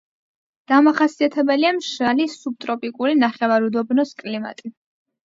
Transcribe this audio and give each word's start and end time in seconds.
დამახასიათებელია 0.71 1.73
მშრალი, 1.79 2.25
სუბტროპიკული 2.37 3.19
ნახევარუდაბნოს 3.25 4.15
კლიმატი. 4.23 4.73